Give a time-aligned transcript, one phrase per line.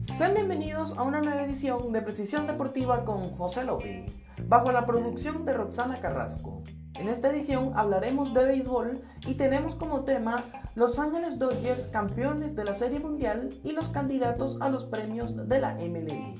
[0.00, 5.46] Sean bienvenidos a una nueva edición de Precisión Deportiva con José López, bajo la producción
[5.46, 6.62] de Roxana Carrasco.
[6.98, 12.64] En esta edición hablaremos de béisbol y tenemos como tema Los Ángeles Dodgers campeones de
[12.64, 16.36] la Serie Mundial y los candidatos a los premios de la MLB.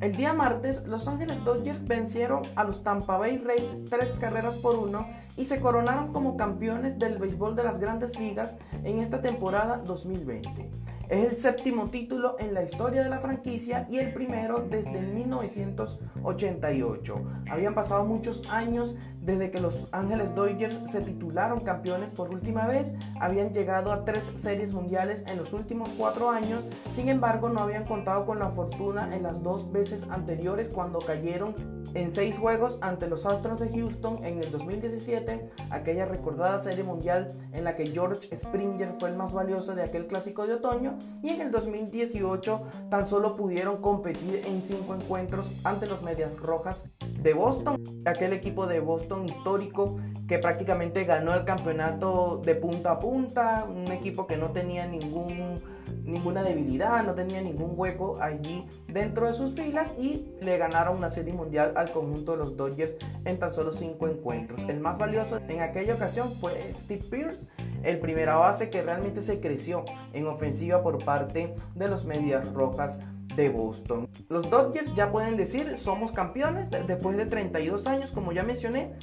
[0.00, 4.76] El día martes, Los Ángeles Dodgers vencieron a los Tampa Bay Rays tres carreras por
[4.76, 5.06] uno
[5.38, 10.68] y se coronaron como campeones del béisbol de las grandes ligas en esta temporada 2020.
[11.08, 17.24] Es el séptimo título en la historia de la franquicia y el primero desde 1988.
[17.50, 22.94] Habían pasado muchos años desde que los Ángeles Dodgers se titularon campeones por última vez.
[23.20, 26.66] Habían llegado a tres series mundiales en los últimos cuatro años.
[26.94, 31.54] Sin embargo, no habían contado con la fortuna en las dos veces anteriores cuando cayeron
[31.94, 37.36] en seis juegos ante los Astros de Houston en el 2017, aquella recordada serie mundial
[37.52, 41.30] en la que George Springer fue el más valioso de aquel clásico de otoño y
[41.30, 46.84] en el 2018 tan solo pudieron competir en cinco encuentros ante los Medias Rojas
[47.20, 49.96] de Boston, aquel equipo de Boston histórico
[50.28, 55.60] que prácticamente ganó el campeonato de punta a punta, un equipo que no tenía ningún,
[56.08, 61.10] ninguna debilidad, no tenía ningún hueco allí dentro de sus filas y le ganaron una
[61.10, 64.62] serie mundial al conjunto de los Dodgers en tan solo cinco encuentros.
[64.68, 67.46] El más valioso en aquella ocasión fue Steve Pierce,
[67.82, 73.00] el primera base que realmente se creció en ofensiva por parte de los Medias Rojas
[73.36, 74.08] de Boston.
[74.28, 78.94] Los Dodgers ya pueden decir somos campeones después de 32 años, como ya mencioné.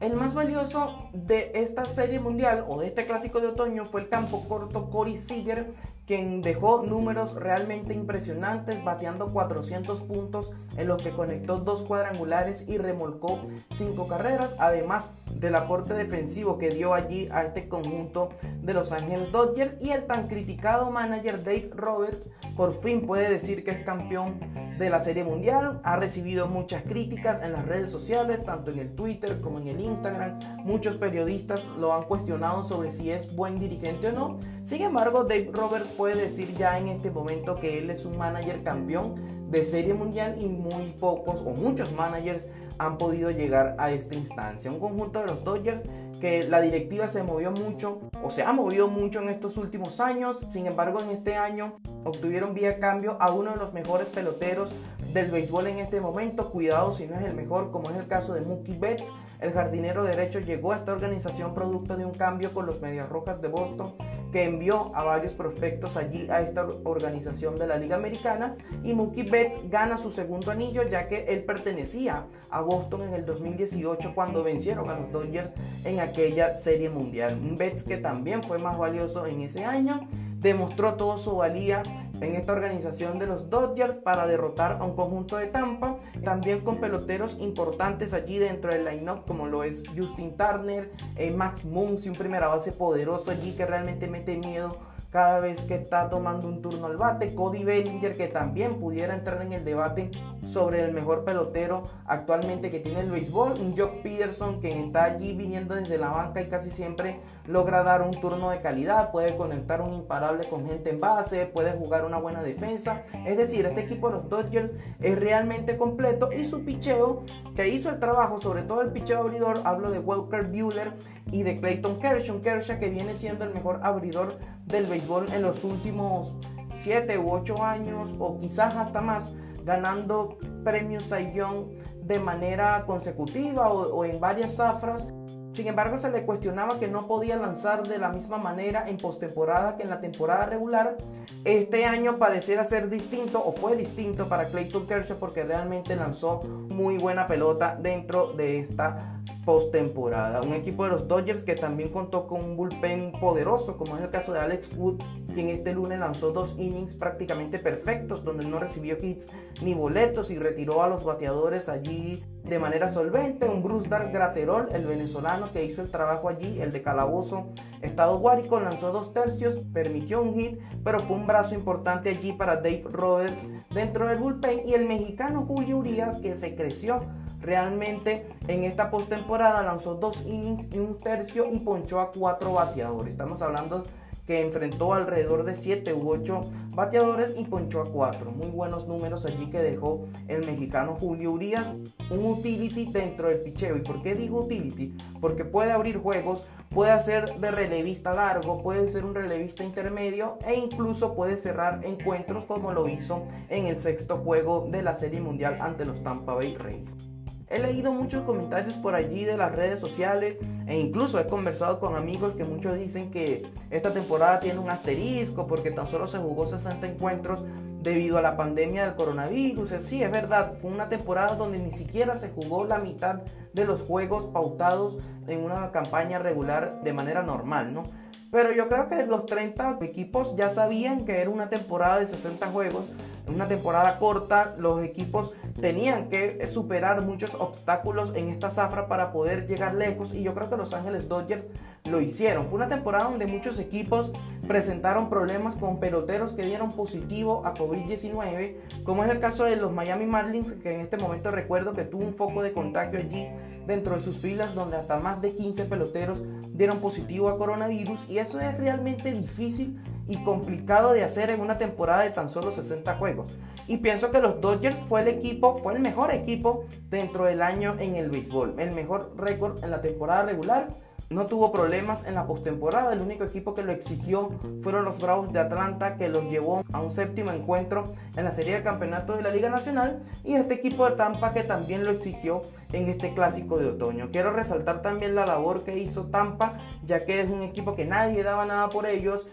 [0.00, 4.08] El más valioso de esta serie mundial o de este clásico de otoño fue el
[4.08, 5.72] campo corto Corey Seager,
[6.06, 12.78] quien dejó números realmente impresionantes, bateando 400 puntos en los que conectó dos cuadrangulares y
[12.78, 18.30] remolcó cinco carreras, además del aporte defensivo que dio allí a este conjunto
[18.62, 19.76] de Los Ángeles Dodgers.
[19.80, 24.38] Y el tan criticado manager Dave Roberts por fin puede decir que es campeón
[24.78, 28.94] de la Serie Mundial, ha recibido muchas críticas en las redes sociales, tanto en el
[28.94, 34.08] Twitter como en el Instagram, muchos periodistas lo han cuestionado sobre si es buen dirigente
[34.08, 38.04] o no, sin embargo Dave Roberts puede decir ya en este momento que él es
[38.04, 39.14] un manager campeón
[39.50, 42.48] de serie mundial y muy pocos o muchos managers
[42.78, 44.70] han podido llegar a esta instancia.
[44.70, 45.84] Un conjunto de los Dodgers
[46.20, 50.46] que la directiva se movió mucho o se ha movido mucho en estos últimos años.
[50.50, 54.72] Sin embargo, en este año obtuvieron vía cambio a uno de los mejores peloteros
[55.14, 56.50] del béisbol en este momento.
[56.50, 59.12] Cuidado si no es el mejor, como es el caso de Mookie Betts.
[59.40, 63.40] El jardinero derecho llegó a esta organización producto de un cambio con los Medias Rojas
[63.40, 63.94] de Boston
[64.32, 69.22] que envió a varios prospectos allí a esta organización de la Liga Americana y Mookie
[69.22, 74.42] Betts gana su segundo anillo ya que él pertenecía a Boston en el 2018 cuando
[74.42, 75.50] vencieron a los Dodgers
[75.84, 77.38] en aquella serie mundial.
[77.40, 80.08] Un Betts que también fue más valioso en ese año,
[80.40, 81.84] demostró toda su valía
[82.20, 86.78] en esta organización de los Dodgers para derrotar a un conjunto de Tampa, también con
[86.78, 92.16] peloteros importantes allí dentro del line-up como lo es Justin Turner, eh, Max Muncy, un
[92.16, 96.86] primera base poderoso allí que realmente mete miedo cada vez que está tomando un turno
[96.88, 97.36] al bate.
[97.36, 100.10] Cody Bellinger, que también pudiera entrar en el debate
[100.42, 103.52] sobre el mejor pelotero actualmente que tiene el béisbol.
[103.60, 108.02] Un Jock Peterson que está allí viniendo desde la banca y casi siempre logra dar
[108.02, 109.12] un turno de calidad.
[109.12, 113.04] Puede conectar un imparable con gente en base, puede jugar una buena defensa.
[113.24, 117.22] Es decir, este equipo de los Dodgers es realmente completo y su picheo
[117.54, 120.92] que hizo el trabajo, sobre todo el picheo abridor, hablo de Walker Bueller
[121.30, 122.40] y de Clayton Kershaw.
[122.40, 126.34] Kershaw que viene siendo el mejor abridor del béisbol en los últimos
[126.82, 131.66] 7 u 8 años o quizás hasta más, ganando premios Young
[132.02, 135.08] de manera consecutiva o, en varias zafras.
[135.54, 139.76] Sin embargo, se le cuestionaba que no podía lanzar de la misma manera en postemporada
[139.76, 140.96] que en la temporada regular.
[141.44, 146.98] Este año pareciera ser distinto o fue distinto para Clayton Kershaw porque realmente lanzó muy
[146.98, 150.40] buena pelota dentro de esta postemporada.
[150.40, 154.10] Un equipo de los Dodgers que también contó con un bullpen poderoso, como es el
[154.10, 155.00] caso de Alex Wood,
[155.34, 159.28] quien este lunes lanzó dos innings prácticamente perfectos, donde no recibió hits
[159.62, 163.48] ni boletos y retiró a los bateadores allí de manera solvente.
[163.48, 167.46] Un Bruce Dark Graterol, el venezolano que hizo el trabajo allí, el de Calabozo,
[167.82, 172.56] Estado Guárico, lanzó dos tercios, permitió un hit, pero fue un brazo importante allí para
[172.56, 177.02] Dave Roberts dentro del bullpen y el mexicano Julio Urias, que se creció
[177.40, 183.12] realmente en esta postemporada lanzó dos innings y un tercio y ponchó a cuatro bateadores.
[183.12, 183.84] Estamos hablando
[184.26, 188.30] que enfrentó alrededor de 7 u 8 bateadores y ponchó a 4.
[188.32, 191.70] Muy buenos números allí que dejó el mexicano Julio Urias,
[192.10, 193.76] un utility dentro del picheo.
[193.76, 194.96] ¿Y por qué digo utility?
[195.20, 200.54] Porque puede abrir juegos, puede hacer de relevista largo, puede ser un relevista intermedio e
[200.54, 205.58] incluso puede cerrar encuentros como lo hizo en el sexto juego de la Serie Mundial
[205.60, 207.13] ante los Tampa Bay Rays.
[207.48, 211.94] He leído muchos comentarios por allí de las redes sociales e incluso he conversado con
[211.94, 216.46] amigos que muchos dicen que esta temporada tiene un asterisco porque tan solo se jugó
[216.46, 217.42] 60 encuentros
[217.82, 219.74] debido a la pandemia del coronavirus.
[219.80, 223.20] Sí, es verdad, fue una temporada donde ni siquiera se jugó la mitad
[223.52, 224.96] de los juegos pautados
[225.28, 227.84] en una campaña regular de manera normal, ¿no?
[228.30, 232.48] Pero yo creo que los 30 equipos ya sabían que era una temporada de 60
[232.48, 232.86] juegos,
[233.26, 239.46] una temporada corta, los equipos tenían que superar muchos obstáculos en esta zafra para poder
[239.46, 241.46] llegar lejos y yo creo que Los Ángeles Dodgers
[241.84, 242.46] lo hicieron.
[242.46, 244.10] Fue una temporada donde muchos equipos
[244.46, 249.72] presentaron problemas con peloteros que dieron positivo a COVID-19, como es el caso de los
[249.72, 253.28] Miami Marlins, que en este momento recuerdo que tuvo un foco de contagio allí
[253.66, 258.18] dentro de sus filas donde hasta más de 15 peloteros dieron positivo a coronavirus y
[258.18, 262.96] eso es realmente difícil y complicado de hacer en una temporada de tan solo 60
[262.96, 263.32] juegos.
[263.66, 267.76] Y pienso que los Dodgers fue el equipo, fue el mejor equipo dentro del año
[267.78, 270.68] en el béisbol, el mejor récord en la temporada regular
[271.10, 272.92] no tuvo problemas en la postemporada.
[272.92, 274.30] El único equipo que lo exigió
[274.62, 278.56] fueron los Bravos de Atlanta, que los llevó a un séptimo encuentro en la serie
[278.56, 280.02] de campeonato de la Liga Nacional.
[280.24, 282.42] Y este equipo de Tampa, que también lo exigió
[282.72, 284.08] en este clásico de otoño.
[284.10, 288.22] Quiero resaltar también la labor que hizo Tampa, ya que es un equipo que nadie
[288.22, 289.26] daba nada por ellos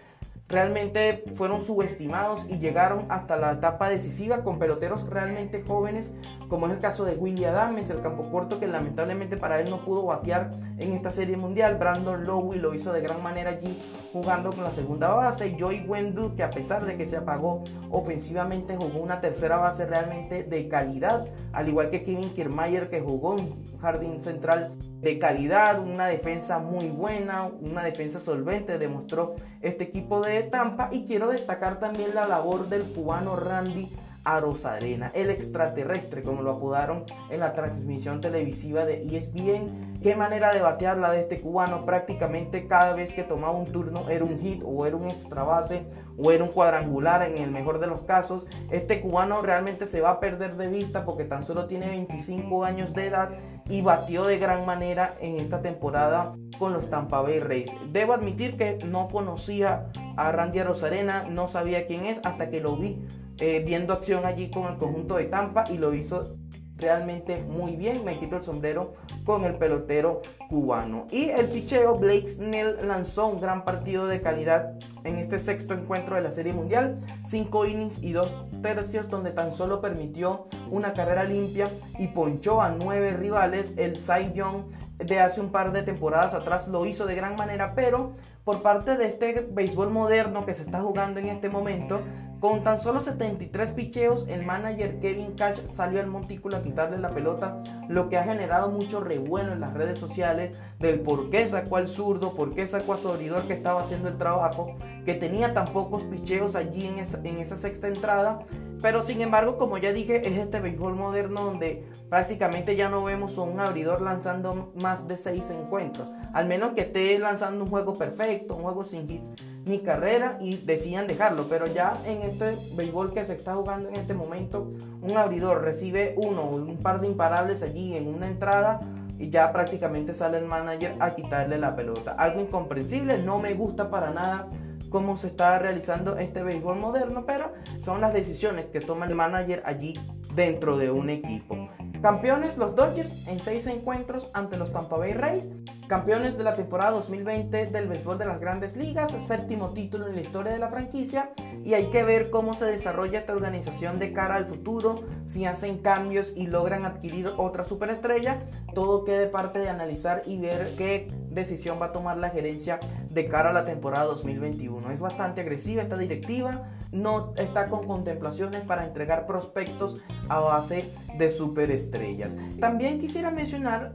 [0.51, 6.13] realmente fueron subestimados y llegaron hasta la etapa decisiva con peloteros realmente jóvenes,
[6.47, 9.83] como es el caso de Willie Adams, el campo corto que lamentablemente para él no
[9.85, 11.77] pudo batear en esta serie mundial.
[11.77, 13.81] Brandon Lowe lo hizo de gran manera allí
[14.11, 15.55] jugando con la segunda base.
[15.57, 20.43] Joey Wendell, que a pesar de que se apagó ofensivamente, jugó una tercera base realmente
[20.43, 26.05] de calidad, al igual que Kevin Kiermaier, que jugó un jardín central de calidad, una
[26.05, 30.89] defensa muy buena, una defensa solvente, demostró este equipo de Tampa.
[30.91, 33.91] Y quiero destacar también la labor del cubano Randy
[34.23, 39.99] Arozarena, el extraterrestre, como lo apodaron en la transmisión televisiva de ESPN.
[40.03, 41.83] Qué manera de batear la de este cubano.
[41.85, 45.83] Prácticamente cada vez que tomaba un turno era un hit o era un extra base
[46.19, 48.45] o era un cuadrangular en el mejor de los casos.
[48.69, 52.93] Este cubano realmente se va a perder de vista porque tan solo tiene 25 años
[52.93, 53.31] de edad
[53.71, 57.71] y batió de gran manera en esta temporada con los Tampa Bay Rays.
[57.91, 59.87] Debo admitir que no conocía
[60.17, 62.99] a Randy Rosarena, no sabía quién es hasta que lo vi
[63.39, 66.35] eh, viendo acción allí con el conjunto de Tampa y lo hizo
[66.81, 68.03] realmente muy bien.
[68.03, 71.07] Me quito el sombrero con el pelotero cubano.
[71.11, 74.73] Y el picheo, Blake Snell lanzó un gran partido de calidad
[75.03, 76.99] en este sexto encuentro de la Serie Mundial.
[77.25, 82.69] Cinco innings y dos tercios donde tan solo permitió una carrera limpia y ponchó a
[82.69, 83.75] nueve rivales.
[83.77, 84.63] El Cy Young
[84.97, 88.13] de hace un par de temporadas atrás lo hizo de gran manera, pero
[88.43, 92.01] por parte de este béisbol moderno que se está jugando en este momento,
[92.41, 97.13] con tan solo 73 picheos, el manager Kevin Cash salió al montículo a quitarle la
[97.13, 101.77] pelota, lo que ha generado mucho revuelo en las redes sociales del por qué sacó
[101.77, 105.53] al zurdo, por qué sacó a su abridor que estaba haciendo el trabajo, que tenía
[105.53, 106.97] tan pocos picheos allí en
[107.37, 108.39] esa, sexta entrada.
[108.81, 113.37] Pero sin embargo, como ya dije, es este béisbol moderno donde prácticamente ya no vemos
[113.37, 116.09] a un abridor lanzando más de 6 encuentros.
[116.33, 119.31] Al menos que esté lanzando un juego perfecto, un juego sin hits
[119.65, 121.47] ni carrera y decían dejarlo.
[121.49, 124.71] Pero ya en este béisbol que se está jugando en este momento,
[125.01, 128.81] un abridor recibe uno o un par de imparables allí en una entrada
[129.17, 132.11] y ya prácticamente sale el manager a quitarle la pelota.
[132.17, 134.47] Algo incomprensible, no me gusta para nada
[134.89, 139.63] cómo se está realizando este béisbol moderno, pero son las decisiones que toma el manager
[139.65, 139.93] allí
[140.35, 141.69] dentro de un equipo.
[142.01, 145.49] Campeones los Dodgers en seis encuentros ante los Tampa Bay Rays.
[145.91, 150.21] Campeones de la temporada 2020 del béisbol de las grandes ligas, séptimo título en la
[150.21, 151.31] historia de la franquicia
[151.65, 155.79] y hay que ver cómo se desarrolla esta organización de cara al futuro, si hacen
[155.79, 158.39] cambios y logran adquirir otra superestrella,
[158.73, 162.79] todo quede parte de analizar y ver qué decisión va a tomar la gerencia
[163.09, 164.91] de cara a la temporada 2021.
[164.91, 171.29] Es bastante agresiva esta directiva, no está con contemplaciones para entregar prospectos a base de
[171.29, 172.37] superestrellas.
[172.61, 173.91] También quisiera mencionar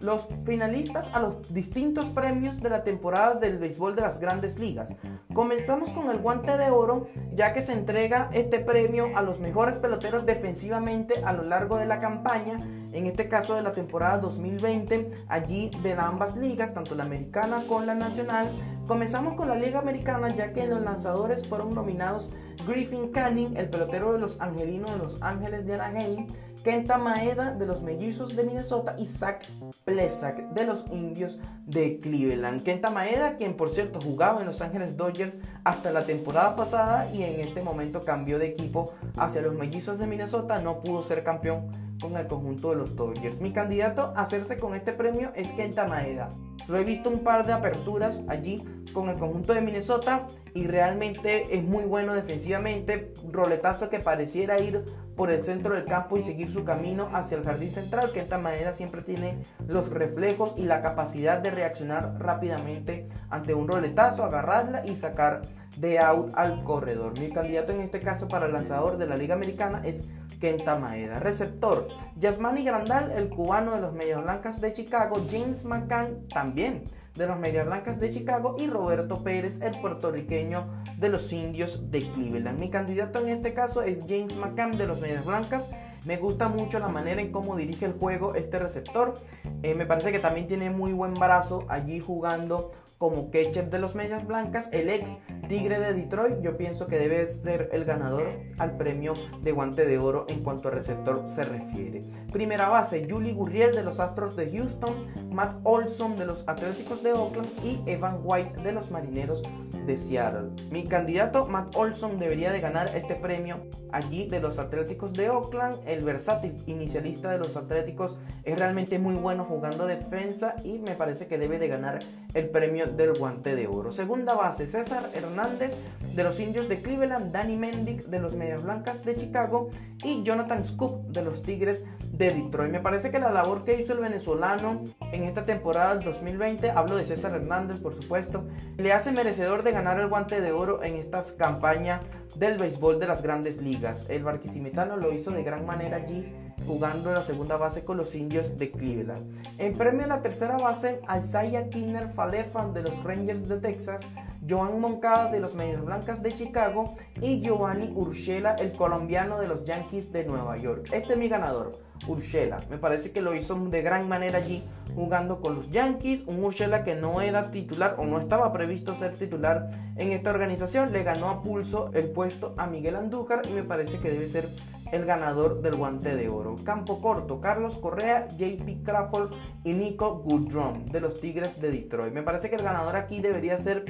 [0.00, 4.90] los finalistas a los distintos premios de la temporada del béisbol de las grandes ligas.
[5.34, 9.78] Comenzamos con el guante de oro, ya que se entrega este premio a los mejores
[9.78, 12.60] peloteros defensivamente a lo largo de la campaña,
[12.92, 17.84] en este caso de la temporada 2020, allí de ambas ligas, tanto la americana como
[17.84, 18.48] la nacional,
[18.90, 22.32] Comenzamos con la Liga Americana ya que los lanzadores fueron nominados
[22.66, 26.26] Griffin Canning, el pelotero de los Angelinos de los Ángeles de Anaheim,
[26.62, 29.46] Kenta Maeda de los Mellizos de Minnesota y Zach
[29.84, 32.62] Plesak de los Indios de Cleveland.
[32.62, 37.22] Kenta Maeda, quien por cierto jugaba en Los Ángeles Dodgers hasta la temporada pasada y
[37.22, 41.89] en este momento cambió de equipo hacia los Mellizos de Minnesota, no pudo ser campeón
[42.00, 43.40] con el conjunto de los Dodgers.
[43.40, 46.30] Mi candidato a hacerse con este premio es Kenta Maeda.
[46.68, 51.56] Lo he visto un par de aperturas allí con el conjunto de Minnesota y realmente
[51.56, 53.12] es muy bueno defensivamente.
[53.30, 54.84] Roletazo que pareciera ir
[55.16, 58.58] por el centro del campo y seguir su camino hacia el jardín central, que de
[58.58, 64.86] esta siempre tiene los reflejos y la capacidad de reaccionar rápidamente ante un roletazo, agarrarla
[64.86, 65.42] y sacar
[65.76, 67.18] de out al corredor.
[67.18, 70.04] Mi candidato en este caso para el lanzador de la Liga Americana es
[70.40, 71.20] Kenta Maeda.
[71.20, 77.26] Receptor, Yasmani Grandal, el cubano de los Medias Blancas de Chicago, James McCann también de
[77.26, 80.64] los Medias Blancas de Chicago y Roberto Pérez, el puertorriqueño
[80.98, 82.58] de los Indios de Cleveland.
[82.58, 85.68] Mi candidato en este caso es James McCann de los Medias Blancas.
[86.06, 89.14] Me gusta mucho la manera en cómo dirige el juego este receptor.
[89.62, 93.94] Eh, me parece que también tiene muy buen brazo allí jugando como catcher de los
[93.94, 95.18] Medias Blancas, el ex
[95.50, 99.98] Tigre de Detroit, yo pienso que debe ser el ganador al premio de guante de
[99.98, 102.02] oro en cuanto a receptor se refiere.
[102.30, 107.14] Primera base, Julie Gurriel de los Astros de Houston, Matt Olson de los Atléticos de
[107.14, 109.42] Oakland y Evan White de los Marineros
[109.86, 110.50] de Seattle.
[110.70, 113.58] Mi candidato, Matt Olson, debería de ganar este premio
[113.90, 115.80] allí de los Atléticos de Oakland.
[115.84, 121.26] El versátil inicialista de los Atléticos es realmente muy bueno jugando defensa y me parece
[121.26, 121.98] que debe de ganar
[122.34, 123.90] el premio del guante de oro.
[123.90, 125.76] Segunda base, César Hernández
[126.14, 129.70] de los Indios de Cleveland, Danny Mendick de los Medias Blancas de Chicago
[130.02, 132.70] y Jonathan Scoop de los Tigres de Detroit.
[132.70, 136.96] Me parece que la labor que hizo el venezolano en esta temporada del 2020, hablo
[136.96, 138.46] de César Hernández por supuesto,
[138.76, 142.02] le hace merecedor de ganar el guante de oro en estas campañas
[142.36, 144.06] del béisbol de las grandes ligas.
[144.08, 146.32] El barquisimetano lo hizo de gran manera allí
[146.66, 149.26] jugando en la segunda base con los indios de Cleveland.
[149.58, 154.06] En premio a la tercera base, Isaiah Kinner Falefan de los Rangers de Texas,
[154.48, 159.64] Joan Moncada de los Medias Blancas de Chicago y Giovanni Urshela, el colombiano de los
[159.64, 160.88] Yankees de Nueva York.
[160.92, 162.60] Este es mi ganador, Urshela.
[162.70, 164.64] Me parece que lo hizo de gran manera allí
[164.94, 166.22] jugando con los Yankees.
[166.26, 170.92] Un Urshela que no era titular o no estaba previsto ser titular en esta organización.
[170.92, 174.48] Le ganó a pulso el puesto a Miguel Andújar y me parece que debe ser
[174.92, 176.56] el ganador del guante de oro.
[176.64, 179.32] Campo corto, Carlos Correa, JP Crawford
[179.64, 182.12] y Nico Goodrum de los Tigres de Detroit.
[182.12, 183.84] Me parece que el ganador aquí debería ser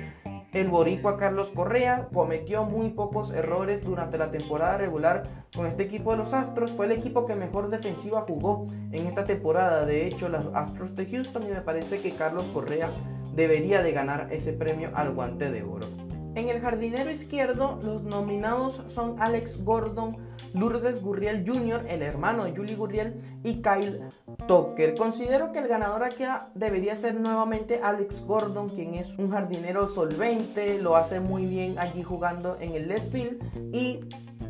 [0.53, 5.23] el boricua Carlos Correa cometió muy pocos errores durante la temporada regular
[5.55, 6.73] con este equipo de los Astros.
[6.73, 9.87] Fue el equipo que mejor defensiva jugó en esta temporada.
[9.87, 12.91] De hecho, los Astros de Houston y me parece que Carlos Correa
[13.37, 15.87] debería de ganar ese premio al guante de oro.
[16.35, 20.17] En el jardinero izquierdo, los nominados son Alex Gordon,
[20.55, 24.01] Lourdes Gurriel Jr., el hermano de Julie Gurriel, y Kyle
[24.47, 24.95] Tucker.
[24.95, 30.79] Considero que el ganador aquí debería ser nuevamente Alex Gordon, quien es un jardinero solvente,
[30.79, 34.01] lo hace muy bien allí jugando en el left field y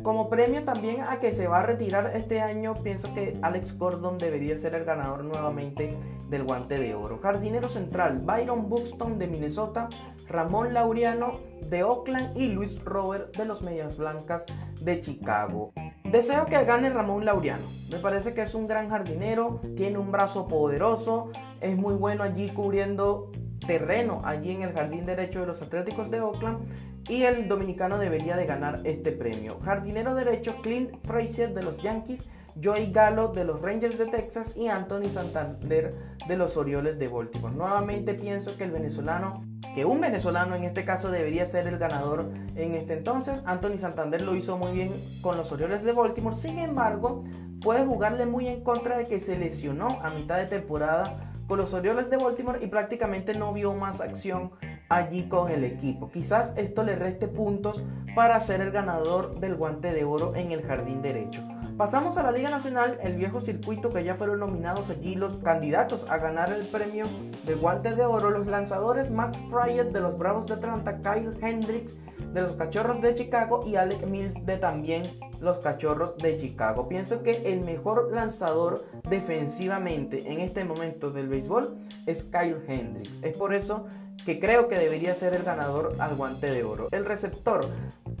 [0.03, 4.17] como premio también a que se va a retirar este año, pienso que Alex Gordon
[4.17, 5.95] debería ser el ganador nuevamente
[6.27, 7.19] del guante de oro.
[7.21, 9.89] Jardinero central, Byron Buxton de Minnesota,
[10.31, 14.45] Ramón Laureano de Oakland y Luis Robert de los Medias Blancas
[14.79, 15.73] de Chicago.
[16.05, 17.63] Deseo que gane Ramón Laureano.
[17.89, 22.49] Me parece que es un gran jardinero, tiene un brazo poderoso, es muy bueno allí
[22.49, 23.31] cubriendo
[23.67, 26.65] terreno allí en el jardín derecho de los Atléticos de Oakland
[27.09, 29.59] y el dominicano debería de ganar este premio.
[29.59, 32.29] Jardinero derecho Clint Frazier de los Yankees,
[32.61, 35.93] Joey Gallo de los Rangers de Texas y Anthony Santander
[36.27, 37.53] de los Orioles de Baltimore.
[37.53, 42.31] Nuevamente pienso que el venezolano que un venezolano en este caso debería ser el ganador
[42.55, 43.43] en este entonces.
[43.45, 46.35] Anthony Santander lo hizo muy bien con los Orioles de Baltimore.
[46.35, 47.23] Sin embargo,
[47.61, 51.73] puede jugarle muy en contra de que se lesionó a mitad de temporada con los
[51.73, 54.51] Orioles de Baltimore y prácticamente no vio más acción
[54.89, 56.09] allí con el equipo.
[56.09, 57.83] Quizás esto le reste puntos
[58.15, 61.41] para ser el ganador del guante de oro en el jardín derecho.
[61.81, 66.05] Pasamos a la Liga Nacional, el viejo circuito que ya fueron nominados allí los candidatos
[66.07, 67.07] a ganar el premio
[67.43, 71.97] de guante de oro, los lanzadores Max Fryer de los Bravos de Atlanta, Kyle Hendricks
[72.35, 76.87] de los Cachorros de Chicago y Alec Mills de también los Cachorros de Chicago.
[76.87, 83.23] Pienso que el mejor lanzador defensivamente en este momento del béisbol es Kyle Hendricks.
[83.23, 83.87] Es por eso
[84.23, 86.89] que creo que debería ser el ganador al guante de oro.
[86.91, 87.67] El receptor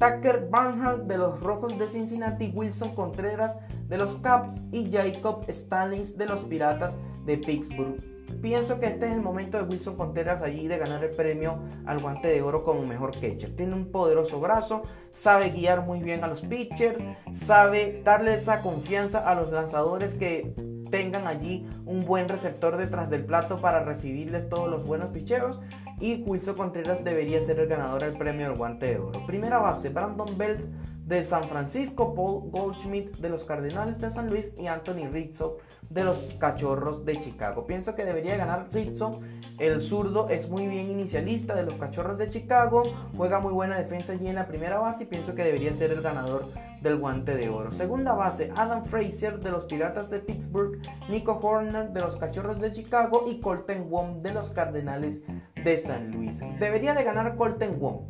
[0.01, 6.17] Tucker Barnhart de los Rojos de Cincinnati, Wilson Contreras de los Cubs y Jacob Stallings
[6.17, 8.01] de los Piratas de Pittsburgh.
[8.41, 12.01] Pienso que este es el momento de Wilson Contreras allí de ganar el premio al
[12.01, 13.55] guante de oro como mejor catcher.
[13.55, 14.81] Tiene un poderoso brazo,
[15.11, 17.03] sabe guiar muy bien a los pitchers,
[17.33, 23.25] sabe darle esa confianza a los lanzadores que tengan allí un buen receptor detrás del
[23.25, 25.59] plato para recibirles todos los buenos picheos
[25.99, 29.25] y Wilson Contreras debería ser el ganador del premio del guante de oro.
[29.25, 30.61] Primera base, Brandon Belt
[31.05, 35.57] de San Francisco, Paul Goldschmidt de los Cardenales de San Luis y Anthony Rizzo
[35.89, 37.65] de los Cachorros de Chicago.
[37.65, 39.19] Pienso que debería ganar Rizzo.
[39.59, 42.83] El zurdo es muy bien inicialista de los Cachorros de Chicago,
[43.15, 46.01] juega muy buena defensa allí en la primera base y pienso que debería ser el
[46.01, 46.45] ganador
[46.81, 47.71] del guante de oro.
[47.71, 52.71] Segunda base, Adam Fraser de los Piratas de Pittsburgh, Nico Horner de los Cachorros de
[52.71, 55.23] Chicago y Colton Wong de los Cardenales
[55.63, 56.41] de San Luis.
[56.59, 58.01] Debería de ganar Colton Wong.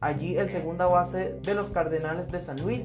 [0.00, 2.84] Allí el segunda base de los Cardenales de San Luis.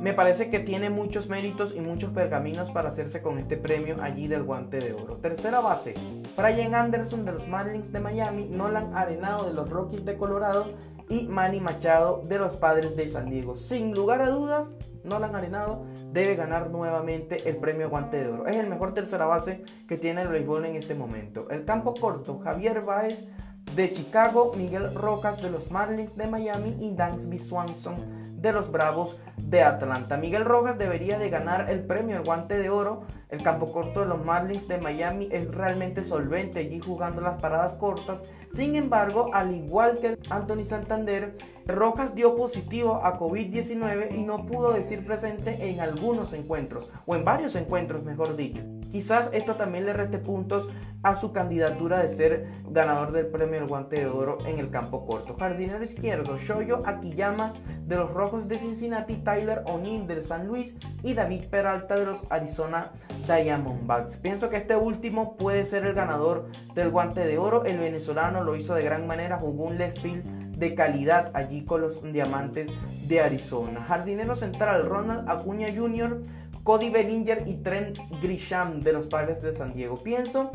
[0.00, 4.28] Me parece que tiene muchos méritos y muchos pergaminos para hacerse con este premio allí
[4.28, 5.16] del guante de oro.
[5.16, 5.94] Tercera base,
[6.36, 10.66] Brian Anderson de los Marlins de Miami, Nolan Arenado de los Rockies de Colorado
[11.08, 13.56] y Manny Machado de los Padres de San Diego.
[13.56, 14.72] Sin lugar a dudas,
[15.04, 18.46] Nolan Arenado debe ganar nuevamente el premio Guante de Oro.
[18.46, 21.48] Es el mejor tercera base que tiene el béisbol en este momento.
[21.50, 23.28] El campo corto, Javier Baez
[23.74, 27.96] de Chicago, Miguel Rocas de los Marlins de Miami y Dansby Swanson
[28.40, 30.16] de los Bravos de Atlanta.
[30.16, 33.02] Miguel Rojas debería de ganar el premio el guante de oro.
[33.30, 37.74] El campo corto de los Marlins de Miami es realmente solvente allí jugando las paradas
[37.74, 38.26] cortas.
[38.54, 41.36] Sin embargo, al igual que Anthony Santander,
[41.66, 47.24] Rojas dio positivo a COVID-19 y no pudo decir presente en algunos encuentros, o en
[47.24, 48.62] varios encuentros, mejor dicho.
[48.90, 50.68] Quizás esto también le reste puntos
[51.02, 55.06] a su candidatura de ser ganador del premio del guante de oro en el campo
[55.06, 55.36] corto.
[55.38, 57.54] Jardinero izquierdo, Shoyo Akiyama
[57.86, 62.24] de los Rojos de Cincinnati, Tyler O'Neill del San Luis y David Peralta de los
[62.30, 62.90] Arizona
[63.26, 64.16] Diamondbacks.
[64.18, 67.64] Pienso que este último puede ser el ganador del guante de oro.
[67.64, 71.80] El venezolano lo hizo de gran manera, jugó un left field de calidad allí con
[71.80, 72.68] los diamantes
[73.06, 73.84] de Arizona.
[73.84, 76.20] Jardinero central, Ronald Acuña Jr.,
[76.64, 80.02] Cody Bellinger y Trent Grisham de los Padres de San Diego.
[80.02, 80.50] Pienso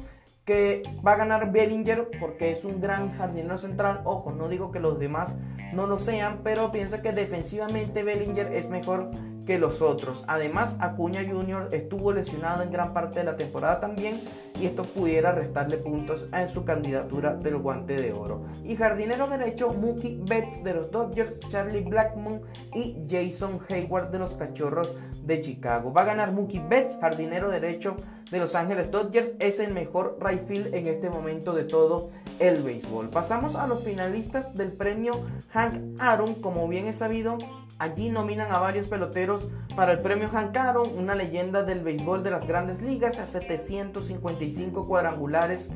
[0.46, 4.02] que va a ganar Bellinger porque es un gran jardinero central.
[4.04, 5.38] Ojo, no digo que los demás
[5.74, 9.12] no lo sean, pero pienso que defensivamente Bellinger es mejor
[9.46, 10.24] que los otros.
[10.28, 11.70] Además, Acuña Jr.
[11.72, 14.22] estuvo lesionado en gran parte de la temporada también
[14.60, 18.46] y esto pudiera restarle puntos en su candidatura del guante de oro.
[18.64, 22.42] Y jardinero derecho, Mookie Betts de los Dodgers, Charlie Blackmon
[22.74, 25.94] y Jason Hayward de los Cachorros de Chicago.
[25.94, 27.98] Va a ganar Mookie Betts, jardinero derecho
[28.34, 32.64] de Los Ángeles Dodgers, es el mejor right field en este momento de todo el
[32.64, 33.10] béisbol.
[33.10, 37.38] Pasamos a los finalistas del premio Hank Aaron, como bien es sabido,
[37.80, 42.30] Allí nominan a varios peloteros para el premio Hank Aaron, una leyenda del béisbol de
[42.30, 45.72] las grandes ligas, a 755 cuadrangulares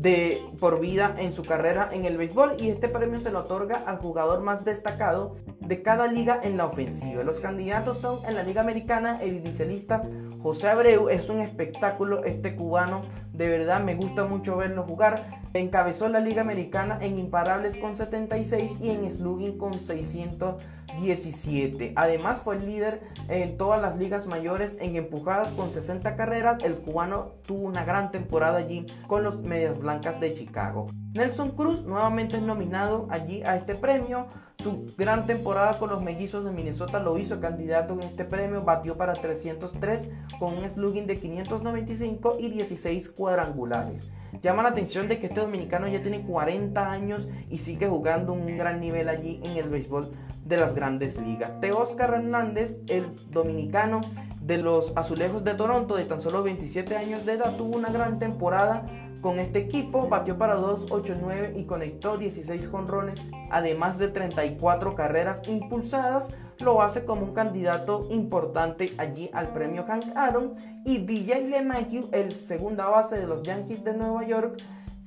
[0.00, 3.82] de por vida en su carrera en el béisbol y este premio se lo otorga
[3.86, 7.24] al jugador más destacado de cada liga en la ofensiva.
[7.24, 10.04] Los candidatos son en la Liga Americana el inicialista
[10.48, 13.02] José Abreu, es un espectáculo este cubano,
[13.38, 15.38] de verdad me gusta mucho verlo jugar.
[15.54, 21.92] Encabezó la Liga Americana en imparables con 76 y en slugging con 617.
[21.94, 26.62] Además fue el líder en todas las ligas mayores en empujadas con 60 carreras.
[26.64, 30.86] El cubano tuvo una gran temporada allí con los Medias Blancas de Chicago.
[31.14, 34.26] Nelson Cruz nuevamente es nominado allí a este premio.
[34.62, 38.62] Su gran temporada con los mellizos de Minnesota lo hizo candidato en este premio.
[38.62, 44.10] Batió para 303 con un slugging de 595 y 16 cuadrangulares.
[44.40, 48.46] Llama la atención de que este dominicano ya tiene 40 años y sigue jugando un
[48.56, 50.10] gran nivel allí en el béisbol
[50.44, 51.60] de las grandes ligas.
[51.60, 54.00] Teoscar Hernández, el dominicano
[54.40, 58.18] de los Azulejos de Toronto, de tan solo 27 años de edad, tuvo una gran
[58.18, 58.86] temporada
[59.20, 66.34] con este equipo batió para 2.89 y conectó 16 jonrones, además de 34 carreras impulsadas.
[66.60, 70.54] Lo hace como un candidato importante allí al premio Hank Aaron.
[70.84, 74.56] Y DJ LeMahieu, el segunda base de los Yankees de Nueva York,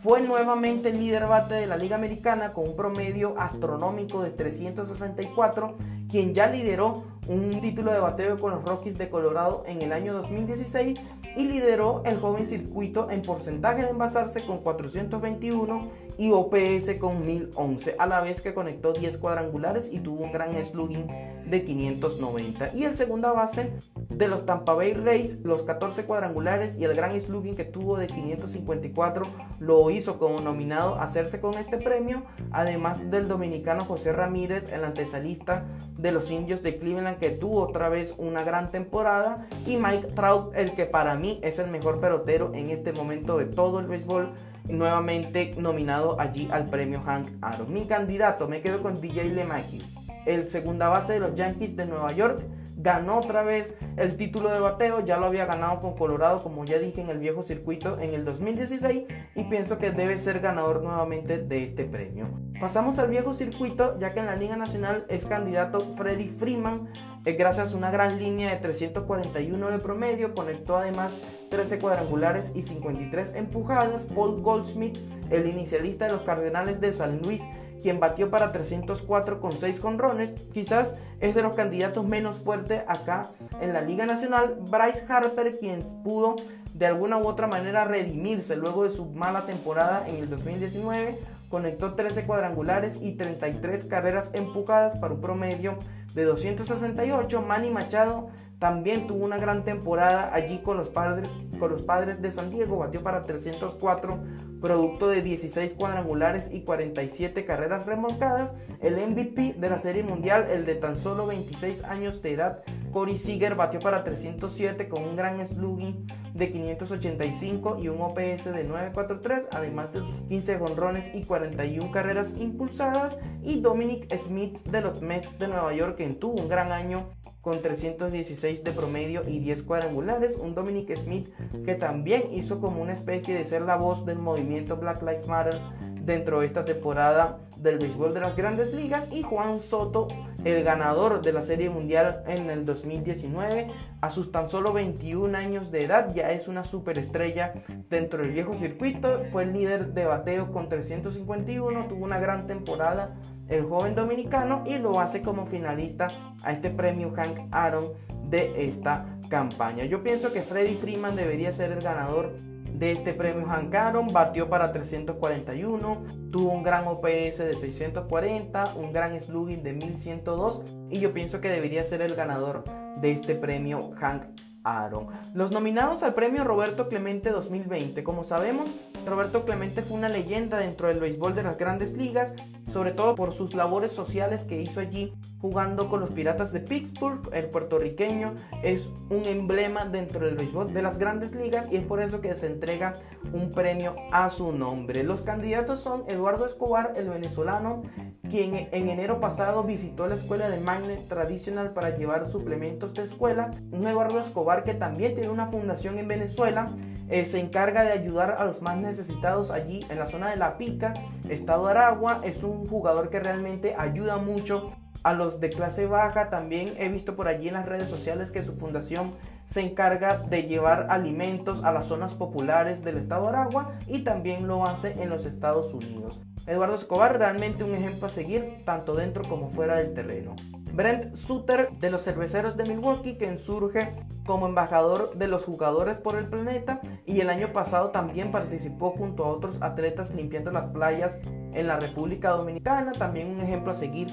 [0.02, 5.78] fue nuevamente el líder bate de la Liga Americana con un promedio astronómico de 364,
[6.10, 10.14] quien ya lideró un título de bateo con los Rockies de Colorado en el año
[10.14, 11.00] 2016
[11.38, 15.88] y lideró el joven circuito en porcentaje de envasarse con 421
[16.18, 20.52] y OPS con 1011, a la vez que conectó 10 cuadrangulares y tuvo un gran
[20.66, 21.08] slugging
[21.46, 22.72] de 590.
[22.74, 23.72] Y el segunda base
[24.14, 28.08] de los Tampa Bay Rays, los 14 cuadrangulares y el gran slugging que tuvo de
[28.08, 29.24] 554
[29.60, 34.84] lo hizo como nominado a hacerse con este premio, además del dominicano José Ramírez, el
[34.84, 35.66] antesalista
[35.98, 40.56] de los indios de Cleveland que tuvo otra vez una gran temporada y Mike Trout,
[40.56, 44.32] el que para mí es el mejor pelotero en este momento de todo el béisbol
[44.70, 47.74] nuevamente nominado allí al premio Hank Aaron.
[47.74, 49.84] Mi candidato me quedo con DJ LeMahieu,
[50.26, 52.42] el segunda base de los Yankees de Nueva York.
[52.82, 56.80] Ganó otra vez el título de bateo, ya lo había ganado con Colorado, como ya
[56.80, 59.04] dije en el viejo circuito en el 2016,
[59.36, 62.28] y pienso que debe ser ganador nuevamente de este premio.
[62.60, 66.90] Pasamos al viejo circuito, ya que en la Liga Nacional es candidato Freddy Freeman,
[67.24, 71.16] eh, gracias a una gran línea de 341 de promedio, conectó además
[71.52, 74.06] 13 cuadrangulares y 53 empujadas.
[74.08, 74.98] Paul Goldsmith,
[75.30, 77.44] el inicialista de los Cardenales de San Luis,
[77.82, 83.28] quien batió para 304 con 6 conrones, quizás es de los candidatos menos fuertes acá
[83.60, 84.58] en la Liga Nacional.
[84.70, 86.36] Bryce Harper, quien pudo
[86.74, 91.94] de alguna u otra manera redimirse luego de su mala temporada en el 2019, conectó
[91.96, 95.78] 13 cuadrangulares y 33 carreras empujadas para un promedio
[96.16, 97.42] de 268.
[97.42, 98.30] Manny Machado
[98.62, 102.78] también tuvo una gran temporada allí con los, padres, con los padres de San Diego,
[102.78, 104.20] batió para 304,
[104.62, 108.54] producto de 16 cuadrangulares y 47 carreras remolcadas.
[108.80, 113.18] El MVP de la Serie Mundial, el de tan solo 26 años de edad, Corey
[113.18, 119.48] Seager, batió para 307 con un gran slugging de 585 y un OPS de 943,
[119.54, 123.18] además de sus 15 jonrones y 41 carreras impulsadas.
[123.42, 127.10] Y Dominic Smith de los Mets de Nueva York, quien tuvo un gran año
[127.42, 130.38] con 316 de promedio y 10 cuadrangulares.
[130.38, 131.28] Un Dominic Smith
[131.66, 135.60] que también hizo como una especie de ser la voz del movimiento Black Lives Matter
[136.02, 140.08] dentro de esta temporada del béisbol de las grandes ligas y Juan Soto,
[140.44, 145.72] el ganador de la Serie Mundial en el 2019, a sus tan solo 21 años
[145.72, 147.54] de edad ya es una superestrella
[147.90, 153.16] dentro del viejo circuito, fue el líder de bateo con 351, tuvo una gran temporada
[153.48, 156.08] el joven dominicano y lo hace como finalista
[156.44, 157.90] a este premio Hank Aaron
[158.30, 159.86] de esta campaña.
[159.86, 162.34] Yo pienso que Freddy Freeman debería ser el ganador
[162.82, 168.92] de este premio Hank Aaron, batió para 341, tuvo un gran OPS de 640, un
[168.92, 172.64] gran slugging de 1102 y yo pienso que debería ser el ganador
[173.00, 174.24] de este premio Hank
[174.64, 175.10] Aaron.
[175.36, 178.68] Los nominados al premio Roberto Clemente 2020, como sabemos,
[179.06, 182.34] Roberto Clemente fue una leyenda dentro del béisbol de las grandes ligas,
[182.72, 187.30] sobre todo por sus labores sociales que hizo allí jugando con los Piratas de Pittsburgh.
[187.34, 192.02] El puertorriqueño es un emblema dentro del béisbol de las grandes ligas y es por
[192.02, 192.94] eso que se entrega
[193.34, 195.04] un premio a su nombre.
[195.04, 197.84] Los candidatos son Eduardo Escobar, el venezolano,
[198.30, 203.52] quien en enero pasado visitó la escuela de Magnet Tradicional para llevar suplementos de escuela.
[203.72, 206.72] Un Eduardo Escobar que también tiene una fundación en Venezuela
[207.12, 210.58] eh, se encarga de ayudar a los más necesitados allí en la zona de La
[210.58, 210.94] Pica,
[211.30, 212.22] Estado de Aragua.
[212.24, 214.72] Es un jugador que realmente ayuda mucho
[215.04, 216.30] a los de clase baja.
[216.30, 219.12] También he visto por allí en las redes sociales que su fundación
[219.46, 224.48] se encarga de llevar alimentos a las zonas populares del estado de Aragua y también
[224.48, 226.22] lo hace en los Estados Unidos.
[226.48, 230.36] Eduardo Escobar realmente un ejemplo a seguir tanto dentro como fuera del terreno.
[230.74, 233.94] Brent Suter de los Cerveceros de Milwaukee, que surge
[234.26, 239.26] como embajador de los jugadores por el planeta y el año pasado también participó junto
[239.26, 241.20] a otros atletas limpiando las playas
[241.54, 242.94] en la República Dominicana.
[242.94, 244.08] También un ejemplo a seguir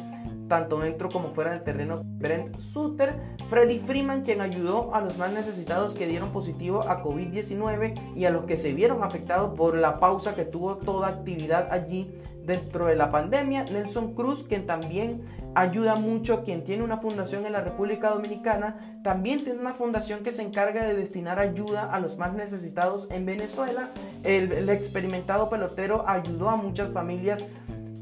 [0.49, 2.01] tanto dentro como fuera del terreno.
[2.05, 3.15] Brent Suter,
[3.49, 8.31] Freddy Freeman, quien ayudó a los más necesitados que dieron positivo a COVID-19 y a
[8.31, 12.11] los que se vieron afectados por la pausa que tuvo toda actividad allí
[12.45, 13.65] dentro de la pandemia.
[13.65, 15.23] Nelson Cruz, quien también
[15.55, 20.33] ayuda mucho, quien tiene una fundación en la República Dominicana, también tiene una fundación que
[20.33, 23.91] se encarga de destinar ayuda a los más necesitados en Venezuela.
[24.25, 27.45] El, el experimentado pelotero ayudó a muchas familias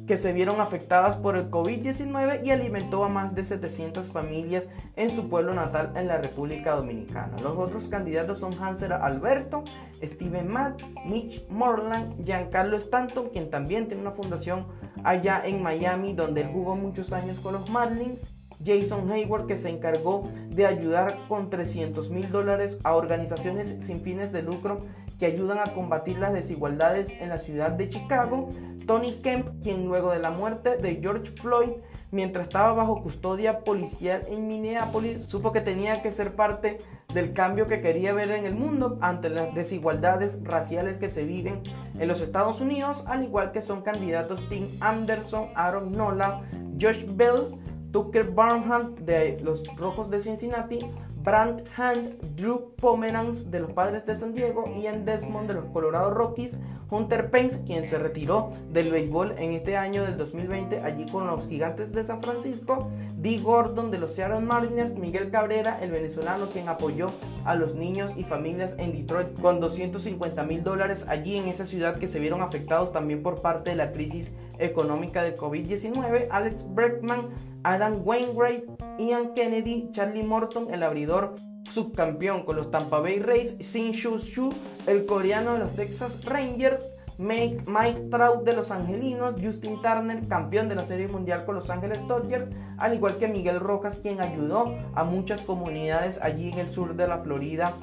[0.06, 5.10] que se vieron afectadas por el COVID-19 y alimentó a más de 700 familias en
[5.10, 7.36] su pueblo natal en la República Dominicana.
[7.42, 9.64] Los otros candidatos son Hanser Alberto,
[10.02, 14.66] Steven Matz, Mitch Morland, Giancarlo Stanton, quien también tiene una fundación
[15.02, 18.26] allá en Miami donde él jugó muchos años con los Marlins,
[18.64, 24.32] Jason Hayward que se encargó de ayudar con 300 mil dólares a organizaciones sin fines
[24.32, 24.80] de lucro
[25.18, 28.50] que ayudan a combatir las desigualdades en la ciudad de Chicago.
[28.86, 31.70] Tony Kemp, quien luego de la muerte de George Floyd,
[32.12, 36.78] mientras estaba bajo custodia policial en Minneapolis, supo que tenía que ser parte
[37.12, 41.62] del cambio que quería ver en el mundo ante las desigualdades raciales que se viven
[41.98, 46.42] en los Estados Unidos, al igual que son candidatos Tim Anderson, Aaron Nola,
[46.80, 47.58] Josh Bell,
[47.90, 50.80] Tucker Barnham de los Rojos de Cincinnati,
[51.26, 56.14] Brant Hand, Drew Pomeranz de los Padres de San Diego, Ian Desmond de los Colorado
[56.14, 61.26] Rockies, Hunter Pence, quien se retiró del béisbol en este año del 2020 allí con
[61.26, 66.48] los Gigantes de San Francisco, Dee Gordon de los Seattle Mariners, Miguel Cabrera, el venezolano
[66.50, 67.10] quien apoyó
[67.44, 71.98] a los niños y familias en Detroit con 250 mil dólares allí en esa ciudad
[71.98, 77.28] que se vieron afectados también por parte de la crisis económica del COVID-19, Alex Bergman,
[77.62, 78.64] Adam Wainwright,
[78.98, 81.34] Ian Kennedy, Charlie Morton, el abridor
[81.72, 84.50] subcampeón con los Tampa Bay Rays, Sin Shu Shu,
[84.86, 86.80] el coreano de los Texas Rangers,
[87.18, 91.70] Mike, Mike Trout de los Angelinos, Justin Turner, campeón de la Serie Mundial con Los
[91.70, 96.70] Ángeles Dodgers, al igual que Miguel Rojas, quien ayudó a muchas comunidades allí en el
[96.70, 97.74] sur de la Florida,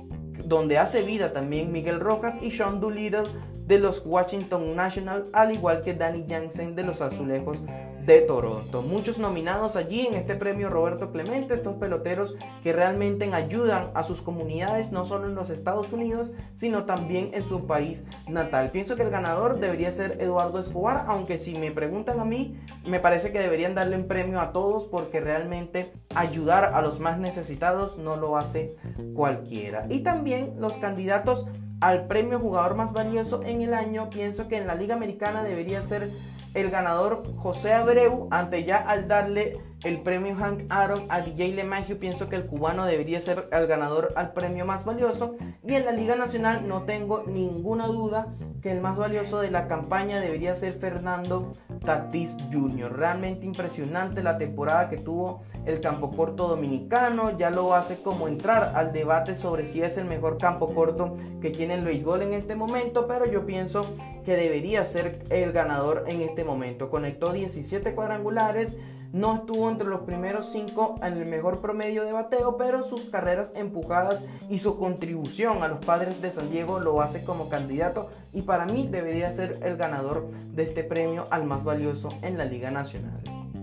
[0.46, 3.24] donde hace vida también Miguel Rojas y Sean Doolittle
[3.66, 7.60] de los Washington Nationals, al igual que Danny Jansen de los Azulejos
[8.06, 8.82] de Toronto.
[8.82, 14.22] Muchos nominados allí en este premio Roberto Clemente, estos peloteros que realmente ayudan a sus
[14.22, 18.70] comunidades, no solo en los Estados Unidos, sino también en su país natal.
[18.72, 23.00] Pienso que el ganador debería ser Eduardo Escobar, aunque si me preguntan a mí, me
[23.00, 27.98] parece que deberían darle un premio a todos porque realmente ayudar a los más necesitados
[27.98, 28.76] no lo hace
[29.16, 29.86] cualquiera.
[29.90, 31.48] Y también los candidatos
[31.82, 35.82] al premio jugador más valioso en el año, pienso que en la Liga Americana debería
[35.82, 36.10] ser
[36.54, 41.98] el ganador José Abreu, ante ya al darle el premio Hank Aaron a DJ LeMahieu,
[41.98, 45.36] pienso que el cubano debería ser el ganador al premio más valioso.
[45.66, 48.28] Y en la Liga Nacional no tengo ninguna duda
[48.62, 51.52] que el más valioso de la campaña debería ser Fernando
[51.84, 52.98] Tatis Jr.
[52.98, 57.38] Realmente impresionante la temporada que tuvo el campo corto dominicano.
[57.38, 61.50] Ya lo hace como entrar al debate sobre si es el mejor campo corto que
[61.50, 63.06] tiene el béisbol en este momento.
[63.06, 63.86] Pero yo pienso
[64.24, 66.90] que debería ser el ganador en este momento.
[66.90, 68.78] Conectó 17 cuadrangulares
[69.14, 73.54] no estuvo entre los primeros cinco en el mejor promedio de bateo, pero sus carreras
[73.56, 78.42] empujadas y su contribución a los padres de San Diego lo hace como candidato y
[78.42, 82.72] para mí debería ser el ganador de este premio al más valioso en la Liga
[82.72, 83.22] Nacional.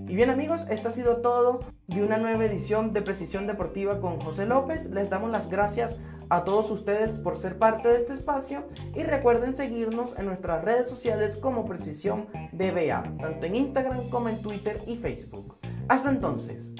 [0.09, 4.21] Y bien amigos, esto ha sido todo de una nueva edición de Precisión Deportiva con
[4.21, 4.91] José López.
[4.91, 5.99] Les damos las gracias
[6.31, 8.65] a todos ustedes por ser parte de este espacio
[8.95, 14.41] y recuerden seguirnos en nuestras redes sociales como Precisión DBA, tanto en Instagram como en
[14.41, 15.59] Twitter y Facebook.
[15.89, 16.73] Hasta entonces.